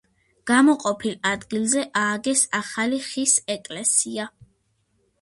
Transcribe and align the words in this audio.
გამოყოფილ 0.51 1.13
ადგილზე 1.33 1.85
ააგეს 2.05 2.43
ახალი 2.63 3.05
ხის 3.13 3.39
ეკლესია. 3.59 4.31